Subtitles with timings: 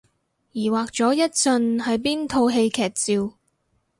[0.53, 3.37] 疑惑咗一陣係邊套戲劇照